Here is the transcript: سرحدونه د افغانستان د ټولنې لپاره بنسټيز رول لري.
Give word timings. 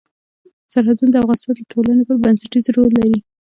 سرحدونه 0.73 1.09
د 1.11 1.15
افغانستان 1.21 1.53
د 1.57 1.61
ټولنې 1.71 1.99
لپاره 2.01 2.21
بنسټيز 2.25 2.65
رول 2.75 2.91
لري. 2.99 3.17